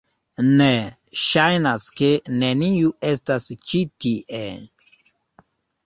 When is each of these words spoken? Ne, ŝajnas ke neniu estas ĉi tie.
Ne, 0.61 0.69
ŝajnas 1.23 1.85
ke 2.01 2.09
neniu 2.45 2.91
estas 3.13 3.49
ĉi 3.71 3.87
tie. 4.07 4.45